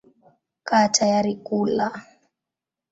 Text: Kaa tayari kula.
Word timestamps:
Kaa 0.67 0.87
tayari 0.93 1.33
kula. 1.47 1.87